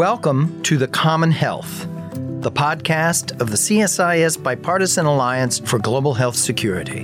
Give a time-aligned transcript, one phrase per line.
[0.00, 1.86] Welcome to The Common Health,
[2.40, 7.02] the podcast of the CSIS Bipartisan Alliance for Global Health Security.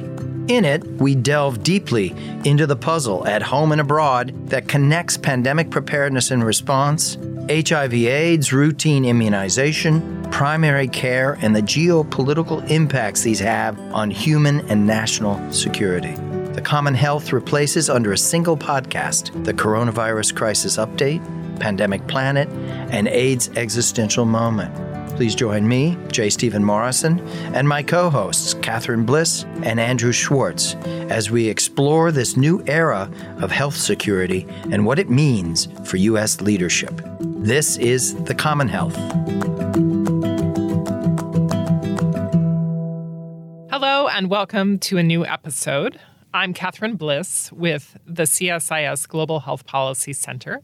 [0.48, 2.14] In it, we delve deeply
[2.46, 7.18] into the puzzle at home and abroad that connects pandemic preparedness and response,
[7.50, 15.52] HIV/AIDS routine immunization, primary care, and the geopolitical impacts these have on human and national
[15.52, 16.14] security.
[16.54, 21.22] The Common Health replaces under a single podcast the Coronavirus Crisis Update,
[21.58, 22.48] Pandemic Planet,
[22.90, 24.74] and AIDS Existential Moment.
[25.16, 26.28] Please join me, J.
[26.28, 27.20] Stephen Morrison,
[27.54, 30.74] and my co hosts, Katherine Bliss and Andrew Schwartz,
[31.08, 36.42] as we explore this new era of health security and what it means for U.S.
[36.42, 37.00] leadership.
[37.20, 38.94] This is The Common Health.
[43.70, 45.98] Hello, and welcome to a new episode.
[46.34, 50.60] I'm Katherine Bliss with the CSIS Global Health Policy Center.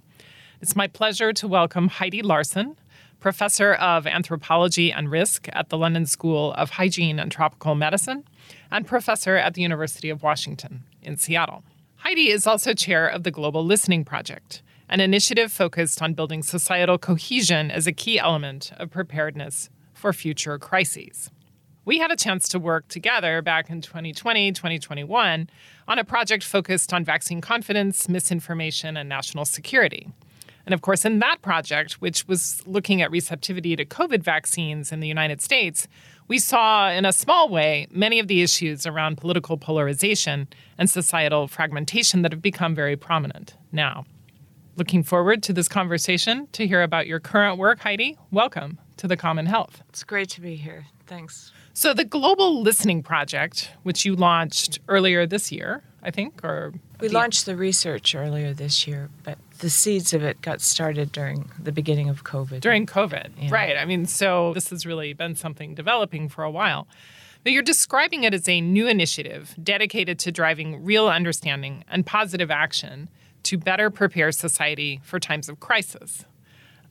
[0.63, 2.77] It's my pleasure to welcome Heidi Larson,
[3.19, 8.23] professor of anthropology and risk at the London School of Hygiene and Tropical Medicine,
[8.71, 11.65] and professor at the University of Washington in Seattle.
[11.97, 16.97] Heidi is also chair of the Global Listening Project, an initiative focused on building societal
[16.97, 21.29] cohesion as a key element of preparedness for future crises.
[21.85, 25.51] We had a chance to work together back in 2020, 2021
[25.89, 30.07] on a project focused on vaccine confidence, misinformation, and national security.
[30.65, 35.01] And of course, in that project, which was looking at receptivity to COVID vaccines in
[35.01, 35.89] the United States,
[36.29, 41.49] we saw in a small way many of the issues around political polarization and societal
[41.49, 44.05] fragmentation that have become very prominent now.
[44.77, 48.17] Looking forward to this conversation to hear about your current work, Heidi.
[48.31, 49.83] Welcome to the Common Health.
[49.91, 50.87] It's great to be here.
[51.07, 51.53] Thanks.
[51.75, 57.09] So, the Global Listening Project, which you launched earlier this year, I think, or we
[57.09, 61.71] launched the research earlier this year, but the seeds of it got started during the
[61.71, 62.61] beginning of COVID.
[62.61, 63.49] During COVID, yeah.
[63.51, 63.77] right.
[63.77, 66.89] I mean, so this has really been something developing for a while.
[67.45, 72.51] But you're describing it as a new initiative dedicated to driving real understanding and positive
[72.51, 73.09] action
[73.45, 76.25] to better prepare society for times of crisis.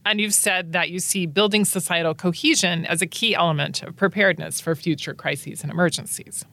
[0.06, 4.62] And you've said that you see building societal cohesion as a key element of preparedness
[4.62, 6.46] for future crises and emergencies.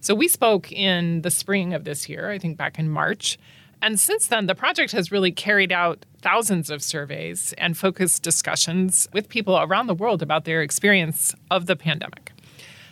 [0.00, 3.38] So we spoke in the spring of this year, I think back in March.
[3.80, 9.08] And since then, the project has really carried out thousands of surveys and focused discussions
[9.12, 12.32] with people around the world about their experience of the pandemic.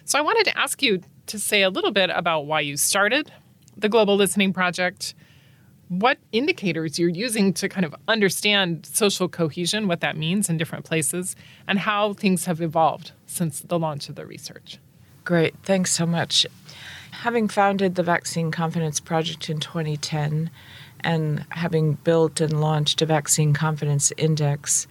[0.05, 3.33] So I wanted to ask you to say a little bit about why you started
[3.77, 5.15] the Global Listening Project,
[5.89, 10.85] what indicators you're using to kind of understand social cohesion, what that means in different
[10.85, 11.37] places,
[11.67, 14.79] and how things have evolved since the launch of the research.
[15.25, 15.55] Great.
[15.63, 16.47] Thanks so much.
[17.23, 20.51] Having founded the Vaccine Confidence Project in 2010
[21.01, 24.87] and having built and launched a Vaccine Confidence Index,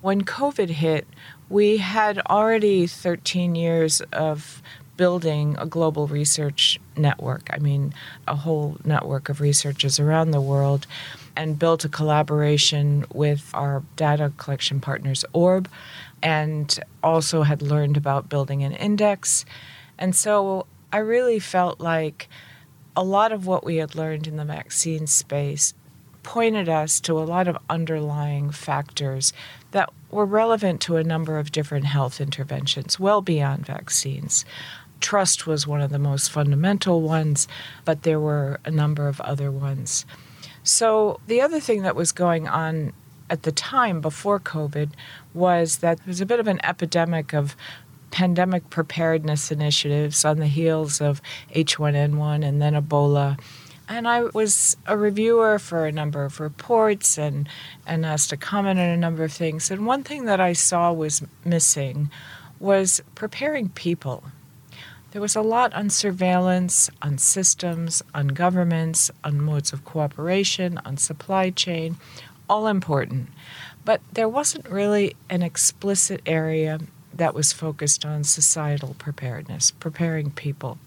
[0.00, 1.06] when COVID hit,
[1.48, 4.62] we had already 13 years of
[4.96, 7.48] building a global research network.
[7.50, 7.94] I mean,
[8.28, 10.86] a whole network of researchers around the world,
[11.34, 15.68] and built a collaboration with our data collection partners, Orb,
[16.22, 19.46] and also had learned about building an index.
[19.98, 22.28] And so I really felt like
[22.96, 25.74] a lot of what we had learned in the vaccine space
[26.22, 29.32] pointed us to a lot of underlying factors
[29.70, 34.44] that were relevant to a number of different health interventions, well beyond vaccines.
[35.00, 37.48] Trust was one of the most fundamental ones,
[37.84, 40.04] but there were a number of other ones.
[40.62, 42.92] So, the other thing that was going on
[43.30, 44.90] at the time before COVID
[45.32, 47.56] was that there was a bit of an epidemic of
[48.10, 51.20] pandemic preparedness initiatives on the heels of
[51.54, 53.38] H1N1 and then Ebola.
[53.88, 57.48] And I was a reviewer for a number of reports and,
[57.86, 59.70] and asked to comment on a number of things.
[59.70, 62.10] And one thing that I saw was missing
[62.60, 64.24] was preparing people
[65.12, 70.96] there was a lot on surveillance, on systems, on governments, on modes of cooperation, on
[70.98, 71.96] supply chain,
[72.48, 73.28] all important.
[73.84, 76.78] But there wasn't really an explicit area
[77.20, 80.78] that was focused on societal preparedness, preparing people.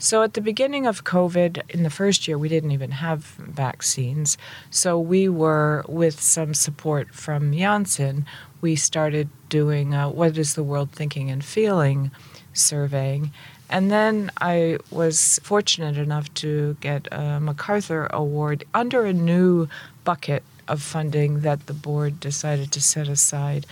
[0.00, 4.36] So at the beginning of COVID, in the first year, we didn't even have vaccines.
[4.70, 8.26] So we were, with some support from Janssen,
[8.60, 12.10] we started doing a, what is the world thinking and feeling
[12.52, 13.30] surveying.
[13.70, 19.68] And then I was fortunate enough to get a MacArthur Award under a new
[20.02, 23.66] bucket of funding that the board decided to set aside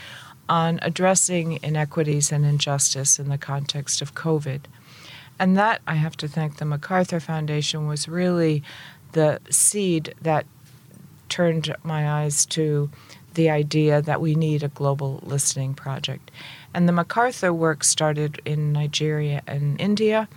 [0.53, 4.61] on addressing inequities and injustice in the context of COVID.
[5.39, 8.63] And that, I have to thank the MacArthur Foundation, was really
[9.13, 10.45] the seed that
[11.31, 12.91] turned my eyes to
[13.33, 16.31] the idea that we need a global listening project.
[16.75, 20.29] And the MacArthur work started in Nigeria and India.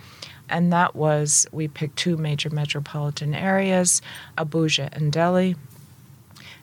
[0.48, 4.00] And that was, we picked two major metropolitan areas,
[4.38, 5.56] Abuja and Delhi,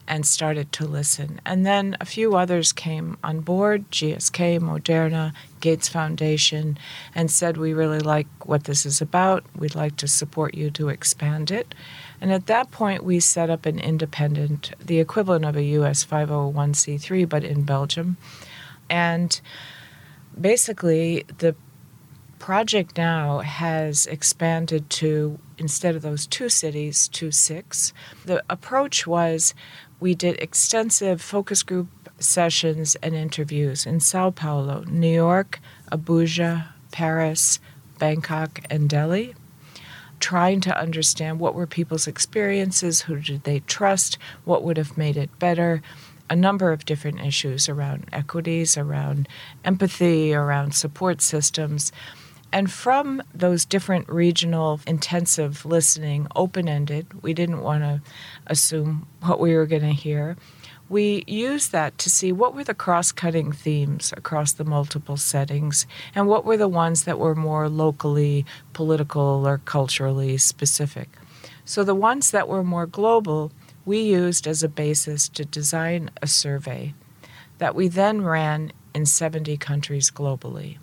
[0.08, 1.40] and started to listen.
[1.46, 6.78] And then a few others came on board GSK, Moderna, Gates Foundation
[7.16, 9.46] and said, We really like what this is about.
[9.56, 11.74] We'd like to support you to expand it.
[12.20, 17.28] And at that point, we set up an independent, the equivalent of a US 501c3,
[17.28, 18.18] but in Belgium.
[18.90, 19.40] And
[20.40, 21.56] basically, the
[22.44, 27.94] project now has expanded to, instead of those two cities, to six.
[28.26, 29.54] The approach was
[30.00, 31.88] we did extensive focus group
[32.20, 35.60] sessions and interviews in Sao Paulo, New York,
[35.92, 37.60] Abuja, Paris,
[38.00, 39.36] Bangkok, and Delhi,
[40.20, 45.18] trying to understand what were people's experiences, who did they trust, what would have made
[45.18, 45.82] it better,
[46.30, 49.28] a number of different issues around equities, around
[49.66, 51.92] empathy, around support systems.
[52.54, 58.02] And from those different regional intensive listening, open ended, we didn't want to
[58.48, 60.38] assume what we were going to hear
[60.94, 65.88] we used that to see what were the cross cutting themes across the multiple settings
[66.14, 71.10] and what were the ones that were more locally, political, or culturally specific.
[71.66, 73.52] So the ones that were more global,
[73.86, 76.94] we used as a basis to design a survey
[77.58, 80.78] that we then ran in 70 countries globally.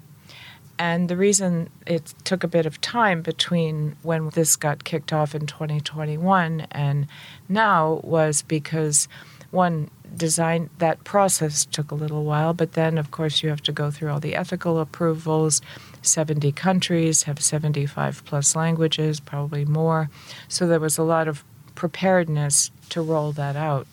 [0.80, 5.34] And the reason it took a bit of time between when this got kicked off
[5.34, 7.06] in 2021 and
[7.50, 9.06] now was because
[9.50, 13.72] one design that process took a little while but then of course you have to
[13.72, 15.60] go through all the ethical approvals.
[16.00, 20.08] 70 countries have 75 plus languages probably more.
[20.48, 21.44] So there was a lot of
[21.74, 23.86] preparedness to roll that out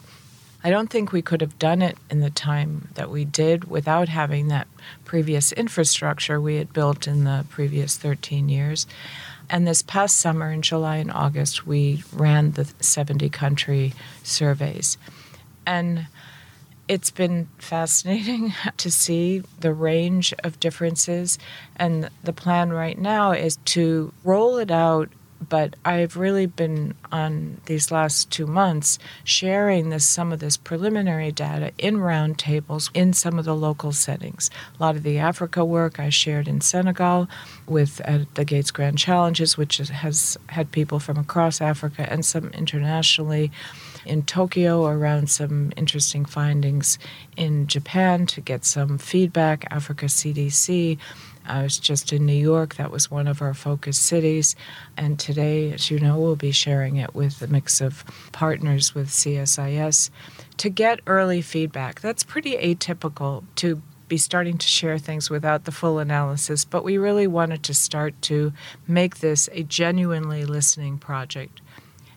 [0.64, 4.10] i don't think we could have done it in the time that we did without
[4.10, 4.68] having that
[5.06, 8.88] previous infrastructure we had built in the previous 13 years
[9.50, 13.94] and this past summer in july and august we ran the 70 country
[14.24, 14.98] surveys
[15.66, 16.08] and
[16.88, 21.38] it's been fascinating to see the range of differences.
[21.76, 25.10] And the plan right now is to roll it out
[25.50, 31.32] but I've really been on these last two months sharing this some of this preliminary
[31.32, 34.50] data in roundtables in some of the local settings.
[34.80, 37.28] A lot of the Africa work I shared in Senegal
[37.68, 42.50] with uh, the Gates Grand Challenges, which has had people from across Africa and some
[42.50, 43.52] internationally
[44.06, 46.98] in Tokyo around some interesting findings
[47.36, 50.98] in Japan to get some feedback, Africa CDC.
[51.48, 52.76] I was just in New York.
[52.76, 54.56] That was one of our focus cities.
[54.96, 59.10] And today, as you know, we'll be sharing it with a mix of partners with
[59.10, 60.10] CSIS
[60.58, 62.02] to get early feedback.
[62.02, 66.98] That's pretty atypical to be starting to share things without the full analysis, but we
[66.98, 68.54] really wanted to start to
[68.88, 71.62] make this a genuinely listening project.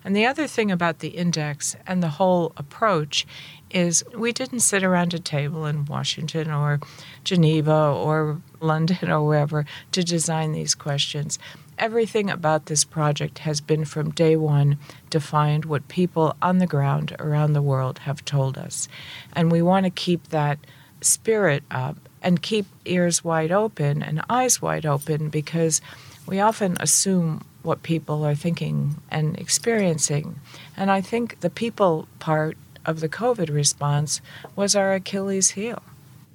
[0.04, 3.26] And the other thing about the index and the whole approach
[3.70, 6.80] is we didn't sit around a table in Washington or
[7.24, 11.38] Geneva or London or wherever to design these questions.
[11.78, 14.78] Everything about this project has been from day one
[15.08, 18.86] defined what people on the ground around the world have told us.
[19.32, 20.58] And we want to keep that
[21.00, 25.80] spirit up and keep ears wide open and eyes wide open because
[26.26, 30.38] we often assume what people are thinking and experiencing.
[30.76, 32.56] And I think the people part
[32.90, 34.20] of the COVID response
[34.56, 35.82] was our Achilles heel.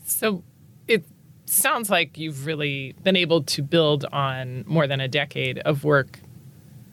[0.06, 0.42] So
[0.88, 1.04] it
[1.46, 6.20] sounds like you've really been able to build on more than a decade of work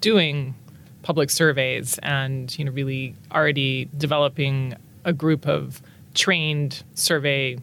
[0.00, 0.54] doing
[1.02, 5.82] public surveys and you know really already developing a group of
[6.14, 7.56] trained survey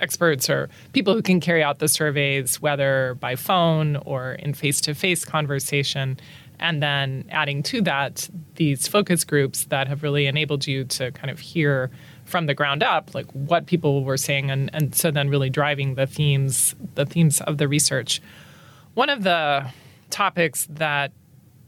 [0.00, 5.24] experts or people who can carry out the surveys whether by phone or in face-to-face
[5.24, 6.18] conversation
[6.60, 11.30] and then adding to that these focus groups that have really enabled you to kind
[11.30, 11.90] of hear
[12.24, 15.94] from the ground up like what people were saying and, and so then really driving
[15.94, 18.20] the themes the themes of the research
[18.94, 19.64] one of the
[20.10, 21.12] topics that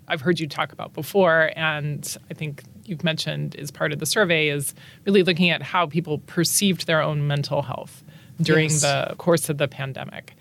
[0.08, 4.06] i've heard you talk about before and i think you've mentioned is part of the
[4.06, 4.74] survey is
[5.04, 8.04] really looking at how people perceived their own mental health
[8.40, 8.82] during yes.
[8.82, 10.34] the course of the pandemic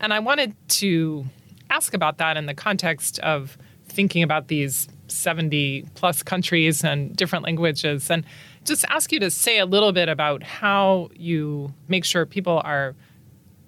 [0.00, 1.24] and i wanted to
[1.70, 3.56] ask about that in the context of
[3.92, 8.24] thinking about these 70 plus countries and different languages and
[8.64, 12.94] just ask you to say a little bit about how you make sure people are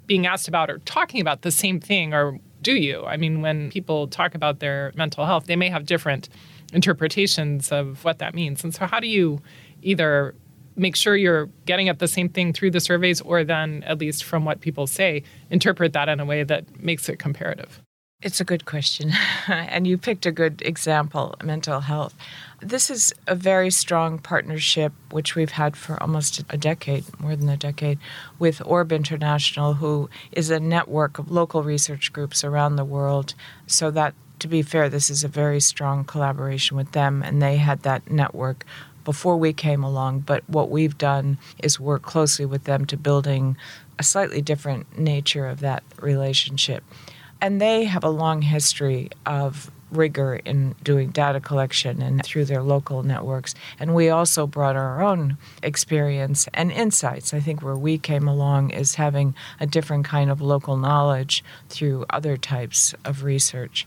[0.06, 3.70] being asked about or talking about the same thing or do you i mean when
[3.70, 6.28] people talk about their mental health they may have different
[6.72, 9.40] interpretations of what that means and so how do you
[9.82, 10.34] either
[10.76, 14.24] make sure you're getting at the same thing through the surveys, or then, at least
[14.24, 17.83] from what people say, interpret that in a way that makes it comparative?
[18.24, 19.12] It's a good question.
[19.48, 22.14] and you picked a good example mental health.
[22.58, 27.50] This is a very strong partnership, which we've had for almost a decade, more than
[27.50, 27.98] a decade,
[28.38, 33.34] with Orb International, who is a network of local research groups around the world.
[33.66, 37.58] So, that, to be fair, this is a very strong collaboration with them, and they
[37.58, 38.64] had that network
[39.04, 40.20] before we came along.
[40.20, 43.58] But what we've done is work closely with them to building
[43.98, 46.82] a slightly different nature of that relationship.
[47.40, 52.62] And they have a long history of rigor in doing data collection and through their
[52.62, 53.54] local networks.
[53.78, 57.32] And we also brought our own experience and insights.
[57.32, 62.06] I think where we came along is having a different kind of local knowledge through
[62.10, 63.86] other types of research.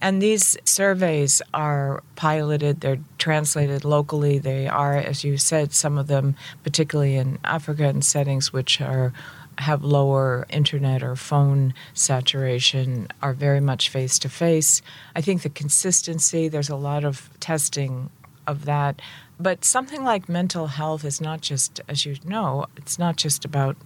[0.00, 4.38] And these surveys are piloted, they're translated locally.
[4.38, 9.12] They are, as you said, some of them, particularly in African settings, which are
[9.58, 14.80] have lower internet or phone saturation are very much face to face.
[15.14, 18.10] I think the consistency, there's a lot of testing
[18.46, 19.00] of that.
[19.38, 23.76] But something like mental health is not just, as you know, it's not just about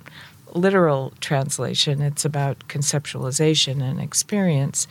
[0.54, 4.86] literal translation, it's about conceptualization and experience.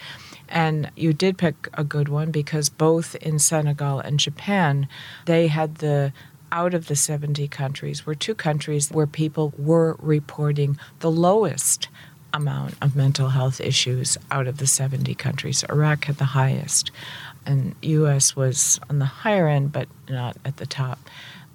[0.50, 4.88] And you did pick a good one because both in Senegal and Japan,
[5.26, 6.12] they had the
[6.52, 11.88] out of the 70 countries were two countries where people were reporting the lowest
[12.34, 15.64] amount of mental health issues out of the 70 countries.
[15.70, 16.92] Iraq had the highest,
[17.46, 21.00] and US was on the higher end, but not at the top.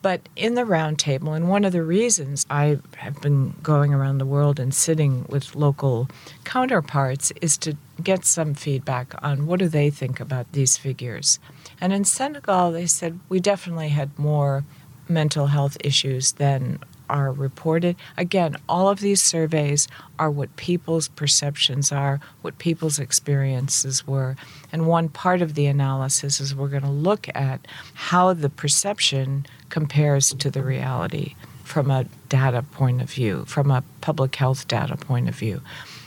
[0.02, 4.26] But in the roundtable, and one of the reasons I have been going around the
[4.26, 6.08] world and sitting with local
[6.44, 11.40] counterparts is to get some feedback on what do they think about these figures.
[11.80, 14.64] And in Senegal, they said we definitely had more
[15.08, 17.96] mental health issues than are reported.
[18.16, 24.36] Again, all of these surveys are what people's perceptions are, what people's experiences were.
[24.72, 29.46] And one part of the analysis is we're going to look at how the perception
[29.68, 31.34] compares to the reality
[31.64, 35.60] from a data point of view, from a public health data point of view.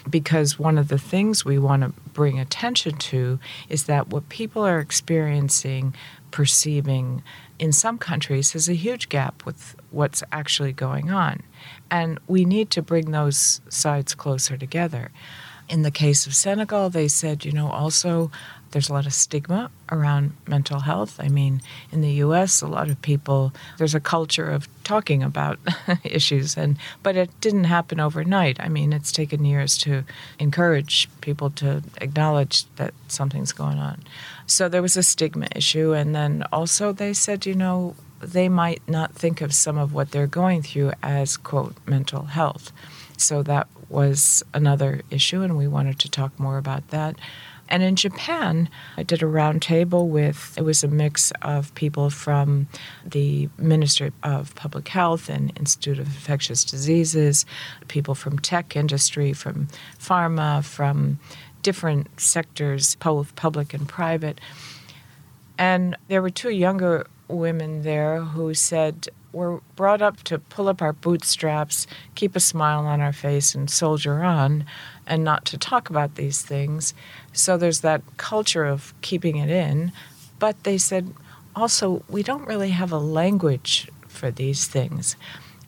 [0.09, 4.65] Because one of the things we want to bring attention to is that what people
[4.65, 5.93] are experiencing,
[6.31, 7.21] perceiving,
[7.59, 11.43] in some countries has a huge gap with what's actually going on.
[11.91, 15.11] And we need to bring those sides closer together.
[15.67, 18.31] In the case of Senegal, they said, you know, also
[18.71, 21.19] there's a lot of stigma around mental health.
[21.19, 21.61] I mean,
[21.91, 25.59] in the US, a lot of people, there's a culture of talking about
[26.03, 28.59] issues, and but it didn't happen overnight.
[28.59, 30.03] I mean, it's taken years to
[30.39, 34.03] encourage people to acknowledge that something's going on.
[34.49, 35.93] So there was a stigma issue.
[35.93, 40.11] And then also they said, you know, they might not think of some of what
[40.11, 42.71] they're going through as, quote, mental health.
[43.15, 47.15] So that was another issue, and we wanted to talk more about that.
[47.69, 52.67] And in Japan, I did a roundtable with, it was a mix of people from
[53.05, 57.45] the Ministry of Public Health and Institute of Infectious Diseases,
[57.87, 59.67] people from tech industry, from
[59.99, 61.19] pharma, from
[61.61, 64.41] different sectors, both public and private.
[65.59, 70.81] And there were two younger women there who said, We're brought up to pull up
[70.81, 74.65] our bootstraps, keep a smile on our face, and soldier on,
[75.05, 76.93] and not to talk about these things.
[77.31, 79.91] So there's that culture of keeping it in.
[80.39, 81.13] But they said,
[81.55, 85.15] also, we don't really have a language for these things.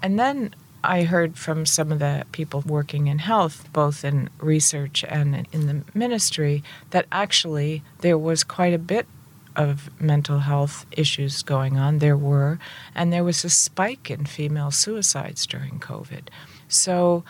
[0.01, 5.03] And then I heard from some of the people working in health, both in research
[5.07, 9.05] and in the ministry, that actually there was quite a bit
[9.55, 11.99] of mental health issues going on.
[11.99, 12.59] There were,
[12.95, 16.29] and there was a spike in female suicides during COVID.
[16.67, 17.23] So,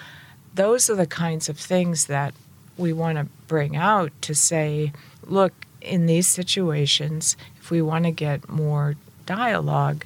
[0.53, 2.33] those are the kinds of things that
[2.77, 4.91] we want to bring out to say,
[5.25, 10.05] look, in these situations, if we want to get more dialogue,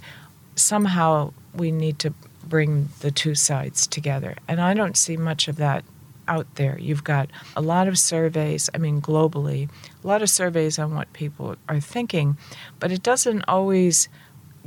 [0.55, 4.35] somehow we need to bring the two sides together.
[4.47, 5.83] And I don't see much of that
[6.27, 6.77] out there.
[6.79, 9.69] You've got a lot of surveys, I mean, globally,
[10.03, 12.37] a lot of surveys on what people are thinking,
[12.79, 14.09] but it doesn't always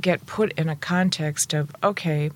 [0.01, 2.31] get put in a context of, okay,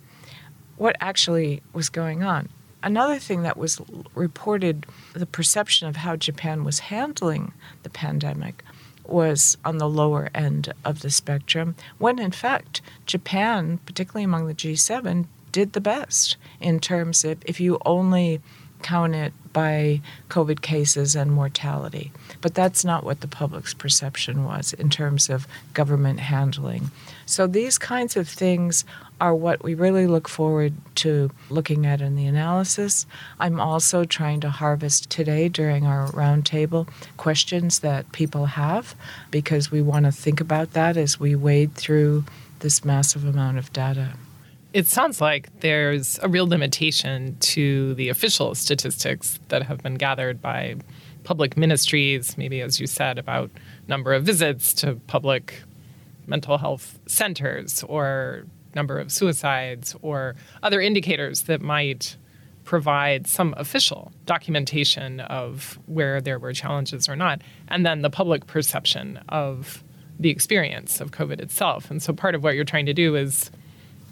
[0.77, 2.49] what actually was going on.
[2.81, 3.79] Another thing that was
[4.13, 7.53] reported, the perception of how Japan was handling
[7.83, 8.63] the pandemic
[9.05, 14.53] was on the lower end of the spectrum, when in fact, Japan, particularly among the
[14.53, 18.41] G7, did the best in terms of if you only
[18.83, 22.11] count it by COVID cases and mortality.
[22.41, 26.91] But that's not what the public's perception was in terms of government handling.
[27.25, 28.83] So these kinds of things
[29.21, 33.05] are what we really look forward to looking at in the analysis.
[33.39, 38.95] I'm also trying to harvest today during our roundtable questions that people have
[39.31, 42.25] because we want to think about that as we wade through
[42.59, 44.13] this massive amount of data.
[44.73, 50.41] It sounds like there's a real limitation to the official statistics that have been gathered
[50.41, 50.77] by
[51.23, 53.51] public ministries, maybe as you said, about
[53.87, 55.61] number of visits to public
[56.25, 62.17] mental health centers or number of suicides or other indicators that might
[62.63, 68.47] provide some official documentation of where there were challenges or not, and then the public
[68.47, 69.83] perception of
[70.17, 71.91] the experience of COVID itself.
[71.91, 73.51] And so part of what you're trying to do is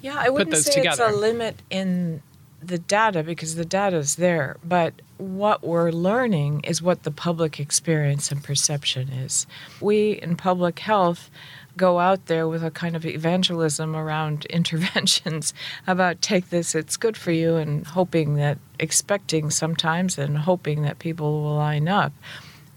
[0.01, 1.05] yeah, I wouldn't say together.
[1.05, 2.21] it's a limit in
[2.61, 7.59] the data because the data is there, but what we're learning is what the public
[7.59, 9.47] experience and perception is.
[9.79, 11.29] We in public health
[11.77, 15.53] go out there with a kind of evangelism around interventions
[15.87, 20.99] about take this, it's good for you, and hoping that, expecting sometimes, and hoping that
[20.99, 22.13] people will line up.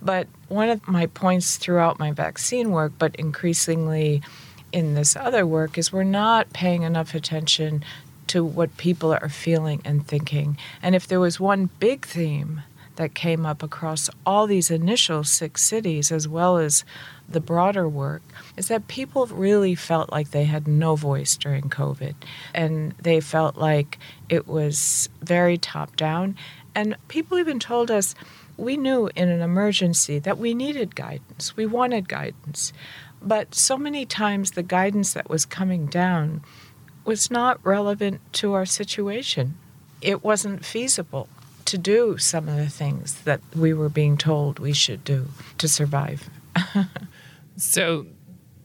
[0.01, 4.23] But one of my points throughout my vaccine work, but increasingly
[4.75, 7.85] in this other work is we're not paying enough attention
[8.27, 10.59] to what people are feeling and thinking.
[10.83, 12.63] And if there was one big theme
[12.97, 16.85] that came up across all these initial six cities, as well as
[17.29, 18.23] the broader work,
[18.57, 22.15] is that people really felt like they had no voice during COVID.
[22.53, 26.37] And they felt like it was very top down.
[26.75, 28.17] And people even told us
[28.57, 32.73] we knew in an emergency that we needed guidance, we wanted guidance.
[33.21, 36.43] But so many times the guidance that was coming down
[37.05, 39.57] was not relevant to our situation.
[40.01, 41.29] It wasn't feasible
[41.65, 45.69] to do some of the things that we were being told we should do to
[45.69, 46.29] survive.
[47.57, 48.07] so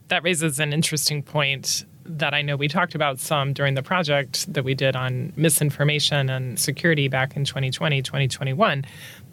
[0.08, 4.52] that raises an interesting point that I know we talked about some during the project
[4.52, 8.84] that we did on misinformation and security back in 2020, 2021.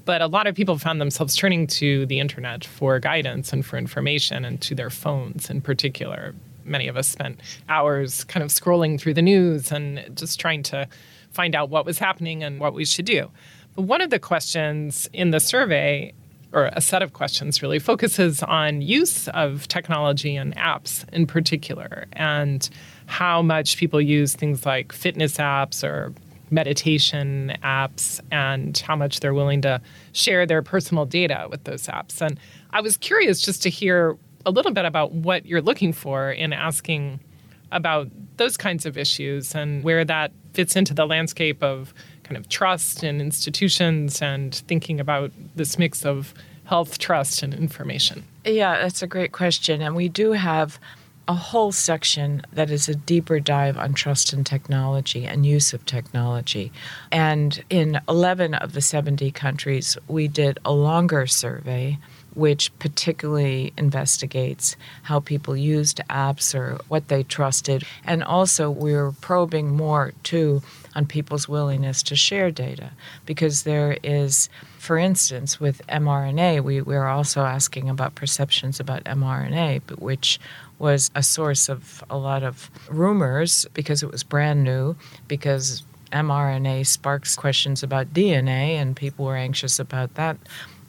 [0.07, 3.77] But a lot of people found themselves turning to the internet for guidance and for
[3.77, 6.33] information and to their phones in particular.
[6.63, 10.87] Many of us spent hours kind of scrolling through the news and just trying to
[11.31, 13.29] find out what was happening and what we should do.
[13.75, 16.13] But one of the questions in the survey
[16.53, 22.05] or a set of questions really focuses on use of technology and apps in particular
[22.13, 22.69] and
[23.07, 26.13] how much people use things like fitness apps or
[26.49, 29.81] meditation apps and how much they're willing to
[30.13, 32.21] share their personal data with those apps.
[32.21, 32.39] And
[32.71, 36.53] I was curious just to hear a little bit about what you're looking for in
[36.53, 37.19] asking
[37.71, 38.07] about
[38.38, 43.03] those kinds of issues and where that fits into the landscape of kind of trust
[43.03, 46.33] in institutions and thinking about this mix of
[46.63, 48.23] health, trust, and information.
[48.45, 49.81] Yeah, that's a great question.
[49.81, 50.79] And we do have
[51.27, 55.85] a whole section that is a deeper dive on trust in technology and use of
[55.85, 56.71] technology.
[57.11, 61.97] And in 11 of the 70 countries, we did a longer survey
[62.37, 67.83] which particularly investigates how people used apps or what they trusted.
[68.05, 70.61] And also, we we're probing more too
[70.97, 72.91] on people's willingness to share data
[73.27, 79.81] because there is, for instance, with mRNA, we, we're also asking about perceptions about mRNA,
[79.86, 80.39] but which
[80.79, 84.95] was a source of a lot of rumors because it was brand new,
[85.27, 90.38] because mRNA sparks questions about DNA, and people were anxious about that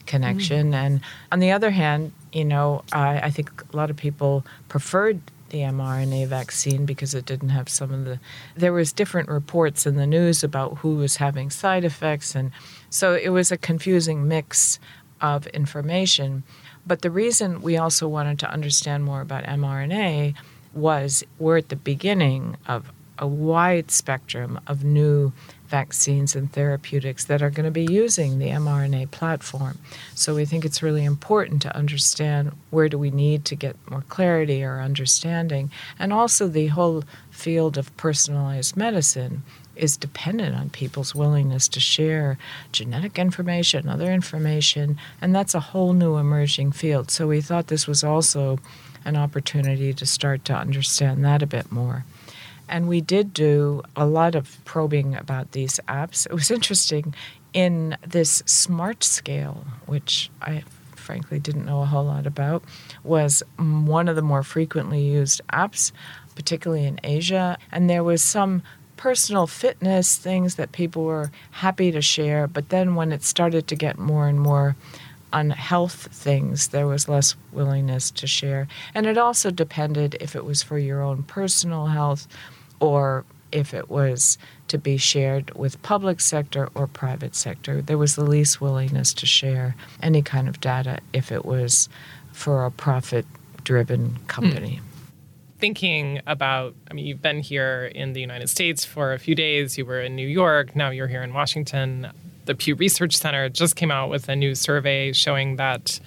[0.07, 0.71] connection.
[0.71, 0.75] Mm.
[0.75, 5.21] And on the other hand, you know, I, I think a lot of people preferred
[5.49, 8.19] the mRNA vaccine because it didn't have some of the
[8.55, 12.51] there was different reports in the news about who was having side effects and
[12.89, 14.79] so it was a confusing mix
[15.21, 16.43] of information.
[16.85, 20.35] But the reason we also wanted to understand more about mRNA
[20.73, 25.33] was we're at the beginning of a wide spectrum of new
[25.69, 29.77] vaccines and therapeutics that are going to be using the mRNA platform.
[30.15, 34.03] So we think it's really important to understand where do we need to get more
[34.09, 39.43] clarity or understanding and also the whole field of personalized medicine
[39.75, 42.37] is dependent on people's willingness to share
[42.71, 47.09] genetic information, other information, and that's a whole new emerging field.
[47.09, 48.59] So we thought this was also
[49.05, 52.03] an opportunity to start to understand that a bit more.
[52.69, 56.25] And we did do a lot of probing about these apps.
[56.25, 57.13] It was interesting
[57.53, 60.63] in this smart scale, which I
[60.95, 62.63] frankly didn't know a whole lot about,
[63.03, 65.91] was one of the more frequently used apps,
[66.35, 67.57] particularly in Asia.
[67.71, 68.61] And there was some
[68.95, 72.47] personal fitness things that people were happy to share.
[72.47, 74.75] But then when it started to get more and more
[75.31, 78.67] on health things, there was less willingness to share.
[78.93, 82.27] And it also depended if it was for your own personal health
[82.79, 84.37] or if it was
[84.67, 87.81] to be shared with public sector or private sector.
[87.81, 91.89] There was the least willingness to share any kind of data if it was
[92.31, 93.25] for a profit
[93.63, 94.79] driven company.
[94.79, 95.59] Mm.
[95.59, 99.77] Thinking about, I mean, you've been here in the United States for a few days,
[99.77, 102.07] you were in New York, now you're here in Washington.
[102.45, 105.99] The Pew Research Center just came out with a new survey showing that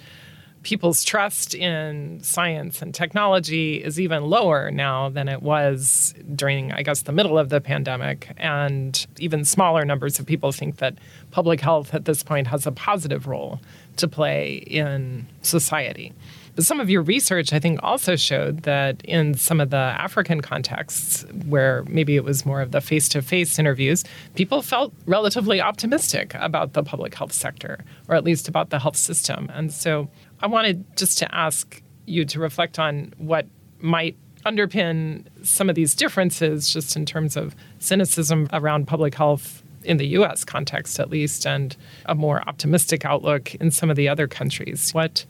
[0.63, 6.81] people's trust in science and technology is even lower now than it was during, I
[6.81, 8.31] guess, the middle of the pandemic.
[8.37, 10.97] And even smaller numbers of people think that
[11.31, 13.59] public health at this point has a positive role
[13.97, 16.13] to play in society.
[16.55, 20.39] But some of your research, I think, also showed that in some of the African
[20.41, 24.03] contexts, where maybe it was more of the face to face interviews,
[24.35, 28.97] people felt relatively optimistic about the public health sector, or at least about the health
[28.97, 29.49] system.
[29.51, 30.09] And so
[30.43, 33.47] I wanted just to ask you to reflect on what
[33.79, 39.95] might underpin some of these differences, just in terms of cynicism around public health in
[39.95, 41.77] the US context, at least, and
[42.07, 44.93] a more optimistic outlook in some of the other countries.
[44.93, 45.25] What?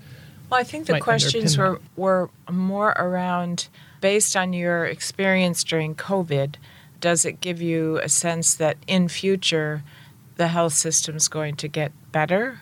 [0.49, 3.67] Well, I think the questions were, were more around
[4.01, 6.55] based on your experience during COVID,
[6.99, 9.83] does it give you a sense that in future
[10.37, 12.59] the health system is going to get better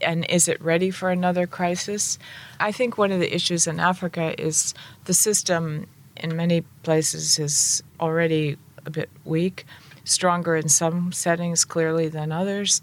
[0.00, 2.18] and is it ready for another crisis?
[2.60, 7.82] I think one of the issues in Africa is the system in many places is
[8.00, 9.64] already a bit weak,
[10.04, 12.82] stronger in some settings clearly than others.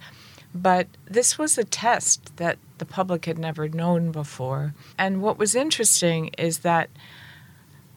[0.54, 4.74] But this was a test that the public had never known before.
[4.98, 6.90] And what was interesting is that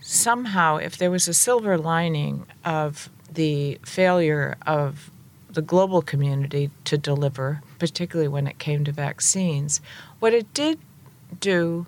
[0.01, 5.11] somehow, if there was a silver lining of the failure of
[5.51, 9.81] the global community to deliver, particularly when it came to vaccines.
[10.19, 10.79] What it did
[11.41, 11.87] do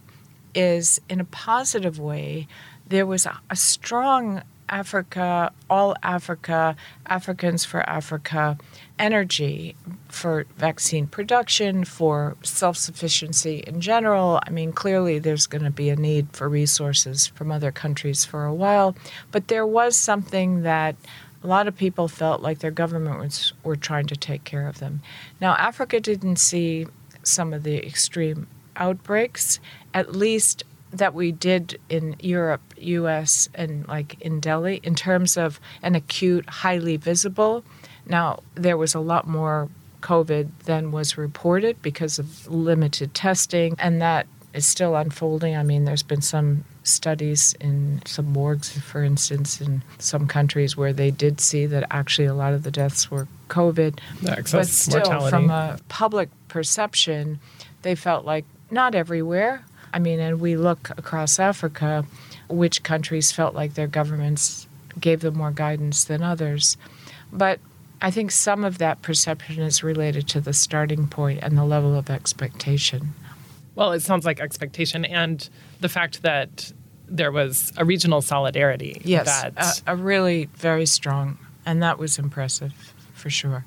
[0.55, 2.46] is, in a positive way,
[2.88, 6.76] there was a, a strong Africa, all Africa,
[7.07, 8.57] Africans for Africa
[9.00, 9.74] energy
[10.09, 14.40] for vaccine production, for self sufficiency in general.
[14.46, 18.44] I mean, clearly there's going to be a need for resources from other countries for
[18.44, 18.94] a while,
[19.33, 20.94] but there was something that
[21.42, 24.79] a lot of people felt like their government was were trying to take care of
[24.79, 25.03] them.
[25.40, 26.87] Now, Africa didn't see
[27.22, 29.61] some of the extreme outbreaks,
[29.94, 35.61] at least that we did in Europe, US, and like in Delhi, in terms of
[35.83, 37.64] an acute, highly visible.
[38.07, 39.68] Now, there was a lot more
[40.00, 45.57] COVID than was reported because of limited testing, and that is still unfolding.
[45.57, 50.93] I mean, there's been some studies in some morgues, for instance, in some countries where
[50.93, 53.99] they did see that actually a lot of the deaths were COVID.
[54.23, 55.31] but still, mortality.
[55.31, 57.39] from a public perception,
[57.83, 59.65] they felt like not everywhere.
[59.93, 62.05] I mean, and we look across Africa,
[62.49, 64.67] which countries felt like their governments
[64.99, 66.77] gave them more guidance than others.
[67.33, 67.61] But
[68.03, 71.97] I think some of that perception is related to the starting point and the level
[71.97, 73.15] of expectation.
[73.75, 75.49] Well, it sounds like expectation and
[75.81, 76.73] the fact that
[77.07, 79.01] there was a regional solidarity.
[79.05, 79.83] Yes, that...
[79.87, 82.73] a, a really very strong, and that was impressive
[83.15, 83.65] for sure.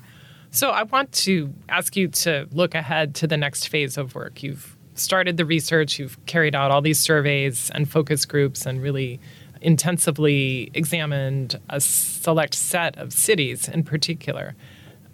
[0.50, 4.42] So I want to ask you to look ahead to the next phase of work.
[4.42, 9.20] You've started the research, you've carried out all these surveys and focus groups, and really
[9.60, 14.54] intensively examined a select set of cities in particular.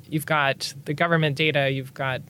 [0.08, 2.20] You've got the government data, you've got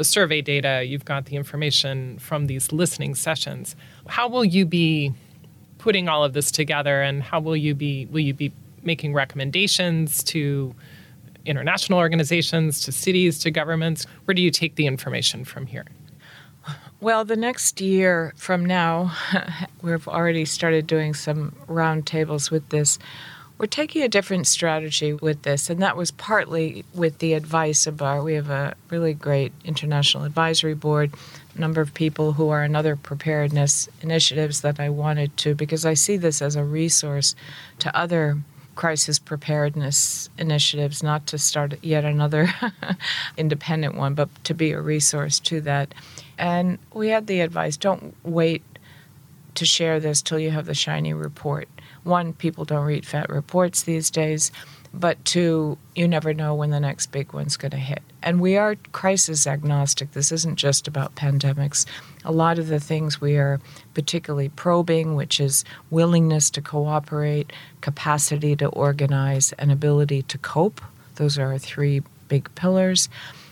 [0.00, 3.76] the survey data, you've got the information from these listening sessions.
[4.06, 5.12] How will you be
[5.76, 8.50] putting all of this together and how will you be will you be
[8.82, 10.74] making recommendations to
[11.44, 14.06] international organizations, to cities, to governments?
[14.24, 15.84] Where do you take the information from here?
[17.02, 19.14] Well, the next year from now,
[19.82, 22.98] we've already started doing some roundtables with this.
[23.60, 28.00] We're taking a different strategy with this, and that was partly with the advice of
[28.00, 28.22] our.
[28.22, 31.12] We have a really great international advisory board,
[31.54, 35.84] a number of people who are in other preparedness initiatives that I wanted to, because
[35.84, 37.34] I see this as a resource
[37.80, 38.38] to other
[38.76, 42.48] crisis preparedness initiatives, not to start yet another
[43.36, 45.94] independent one, but to be a resource to that.
[46.38, 48.62] And we had the advice don't wait
[49.56, 51.68] to share this till you have the shiny report.
[52.04, 54.50] One, people don't read fat reports these days,
[54.92, 58.02] but two, you never know when the next big one's going to hit.
[58.22, 60.12] And we are crisis agnostic.
[60.12, 61.86] This isn't just about pandemics.
[62.24, 63.60] A lot of the things we are
[63.94, 70.80] particularly probing, which is willingness to cooperate, capacity to organize, and ability to cope.
[71.16, 73.08] Those are our three big pillars.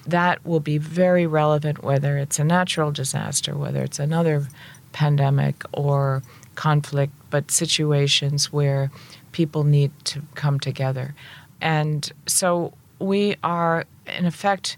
[0.06, 4.46] That will be very relevant whether it's a natural disaster, whether it's another
[4.92, 6.22] pandemic or
[6.54, 8.90] conflict, but situations where
[9.32, 11.14] people need to come together.
[11.60, 14.76] And so we are, in effect,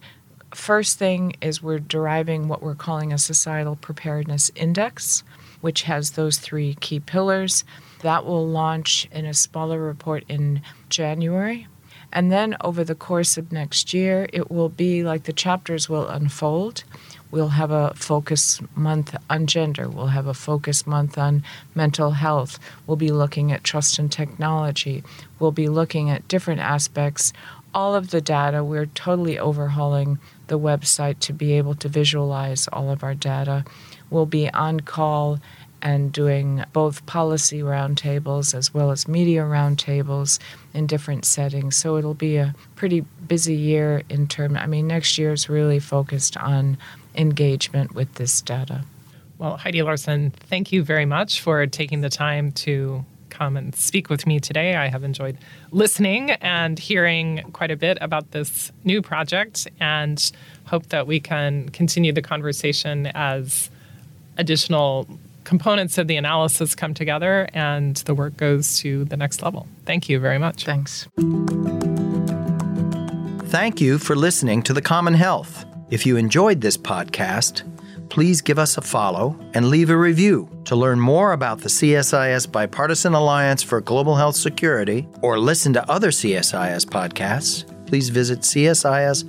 [0.54, 5.22] first thing is we're deriving what we're calling a societal preparedness index,
[5.60, 7.64] which has those three key pillars.
[8.02, 11.66] That will launch in a smaller report in January.
[12.12, 16.08] And then over the course of next year, it will be like the chapters will
[16.08, 16.82] unfold.
[17.30, 19.88] We'll have a focus month on gender.
[19.88, 22.58] We'll have a focus month on mental health.
[22.86, 25.04] We'll be looking at trust and technology.
[25.38, 27.32] We'll be looking at different aspects.
[27.72, 32.90] All of the data, we're totally overhauling the website to be able to visualize all
[32.90, 33.64] of our data.
[34.10, 35.38] We'll be on call
[35.82, 40.38] and doing both policy roundtables as well as media roundtables
[40.74, 41.76] in different settings.
[41.76, 44.56] So it'll be a pretty busy year in term.
[44.56, 46.76] I mean, next year is really focused on
[47.14, 48.84] engagement with this data.
[49.38, 54.10] Well, Heidi Larson, thank you very much for taking the time to come and speak
[54.10, 54.76] with me today.
[54.76, 55.38] I have enjoyed
[55.70, 60.30] listening and hearing quite a bit about this new project and
[60.66, 63.70] hope that we can continue the conversation as
[64.36, 65.08] additional
[65.50, 69.66] components of the analysis come together and the work goes to the next level.
[69.84, 70.64] Thank you very much.
[70.64, 71.08] Thanks.
[73.48, 75.64] Thank you for listening to The Common Health.
[75.90, 77.64] If you enjoyed this podcast,
[78.10, 80.48] please give us a follow and leave a review.
[80.66, 85.90] To learn more about the CSIS Bipartisan Alliance for Global Health Security or listen to
[85.90, 89.24] other CSIS podcasts, please visit csis.org.